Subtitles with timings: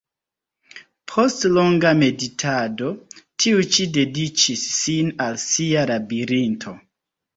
[1.11, 2.89] Post longa meditado,
[3.45, 6.75] tiu ĉi dediĉis sin al sia "Labirinto".